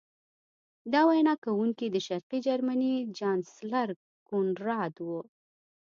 [0.93, 3.89] دا وینا کوونکی د شرقي جرمني چانسلر
[4.27, 5.09] کونراډ و